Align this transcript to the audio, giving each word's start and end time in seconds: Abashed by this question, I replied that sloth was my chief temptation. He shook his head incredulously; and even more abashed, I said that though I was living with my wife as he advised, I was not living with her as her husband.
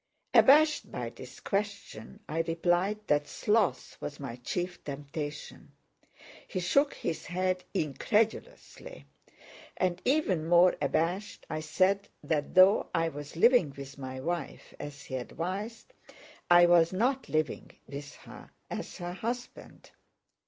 Abashed 0.33 0.91
by 0.91 1.11
this 1.11 1.39
question, 1.39 2.21
I 2.27 2.39
replied 2.47 3.05
that 3.05 3.27
sloth 3.27 3.97
was 4.01 4.19
my 4.19 4.37
chief 4.37 4.83
temptation. 4.83 5.73
He 6.47 6.59
shook 6.59 6.95
his 6.95 7.27
head 7.27 7.63
incredulously; 7.75 9.05
and 9.77 10.01
even 10.03 10.47
more 10.47 10.75
abashed, 10.81 11.45
I 11.51 11.59
said 11.59 12.07
that 12.23 12.55
though 12.55 12.89
I 12.95 13.09
was 13.09 13.35
living 13.35 13.75
with 13.77 13.99
my 13.99 14.19
wife 14.19 14.73
as 14.79 15.03
he 15.03 15.17
advised, 15.17 15.93
I 16.49 16.65
was 16.65 16.91
not 16.91 17.29
living 17.29 17.69
with 17.85 18.15
her 18.15 18.49
as 18.71 18.97
her 18.97 19.13
husband. 19.13 19.91